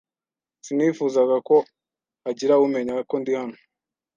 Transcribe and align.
Sinifuzaga 0.65 1.35
ko 1.47 1.55
hagira 2.25 2.55
umenya 2.65 2.93
ko 3.09 3.15
ndi 3.21 3.31
hano. 3.39 3.57